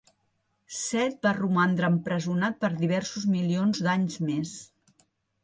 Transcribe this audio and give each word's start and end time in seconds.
Set 0.77 1.27
va 1.27 1.33
romandre 1.39 1.91
empresonat 1.97 2.57
per 2.65 2.71
diversos 2.81 3.29
milions 3.35 3.85
d'anys 3.91 4.19
més. 4.33 4.57